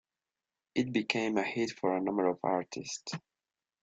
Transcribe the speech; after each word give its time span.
It 0.73 0.91
became 0.91 1.37
a 1.37 1.43
hit 1.43 1.73
for 1.77 1.95
a 1.95 2.01
number 2.01 2.25
of 2.27 2.39
artists. 2.41 3.13